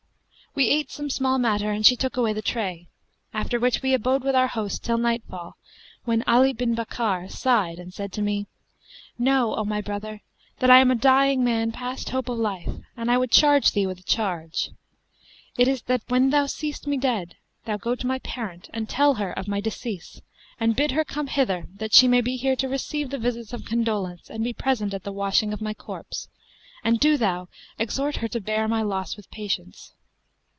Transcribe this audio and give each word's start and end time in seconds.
We 0.53 0.67
ate 0.67 0.91
some 0.91 1.09
small 1.09 1.37
matter 1.37 1.71
and 1.71 1.85
she 1.85 1.95
took 1.95 2.17
away 2.17 2.33
the 2.33 2.41
tray: 2.41 2.89
after 3.33 3.57
which 3.57 3.81
we 3.81 3.93
abode 3.93 4.21
with 4.21 4.35
our 4.35 4.49
host 4.49 4.83
till 4.83 4.97
nightfall, 4.97 5.55
when 6.03 6.25
Ali 6.27 6.51
bin 6.51 6.75
Bakkar 6.75 7.29
sighed 7.31 7.79
and 7.79 7.93
said 7.93 8.11
to 8.11 8.21
me, 8.21 8.47
'Know, 9.17 9.55
O 9.55 9.63
my 9.63 9.79
brother, 9.79 10.21
that 10.59 10.69
I 10.69 10.79
am 10.79 10.91
a 10.91 10.95
dying 10.95 11.41
man 11.41 11.71
past 11.71 12.09
hope 12.09 12.27
of 12.27 12.37
life 12.37 12.67
and 12.97 13.09
I 13.09 13.17
would 13.17 13.31
charge 13.31 13.71
thee 13.71 13.87
with 13.87 13.99
a 13.99 14.03
charge: 14.03 14.71
it 15.57 15.69
is 15.69 15.83
that, 15.83 16.03
when 16.09 16.31
thou 16.31 16.47
seest 16.47 16.85
me 16.85 16.97
dead, 16.97 17.37
thou 17.63 17.77
go 17.77 17.95
to 17.95 18.05
my 18.05 18.19
parent[FN#215] 18.19 18.69
and 18.73 18.89
tell 18.89 19.13
her 19.13 19.31
of 19.31 19.47
my 19.47 19.61
decease 19.61 20.19
and 20.59 20.75
bid 20.75 20.91
her 20.91 21.05
come 21.05 21.27
hither 21.27 21.67
that 21.77 21.93
she 21.93 22.09
may 22.09 22.19
be 22.19 22.35
here 22.35 22.57
to 22.57 22.67
receive 22.67 23.09
the 23.09 23.17
visits 23.17 23.53
of 23.53 23.63
condolence 23.63 24.29
and 24.29 24.43
be 24.43 24.51
present 24.51 24.93
at 24.93 25.03
the 25.03 25.13
washing 25.13 25.53
of 25.53 25.61
my 25.61 25.73
corpse, 25.73 26.27
and 26.83 26.99
do 26.99 27.15
thou 27.15 27.47
exhort 27.79 28.17
her 28.17 28.27
to 28.27 28.41
bear 28.41 28.67
my 28.67 28.81
loss 28.81 29.15
with 29.15 29.31
patience.' 29.31 29.93